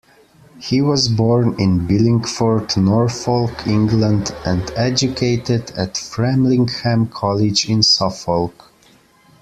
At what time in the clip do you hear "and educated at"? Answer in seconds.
4.43-5.95